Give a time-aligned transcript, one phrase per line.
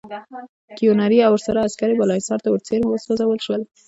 [0.77, 3.61] کیوناري او ورسره عسکر یې بالاحصار ته ورڅېرمه وسوځول شول.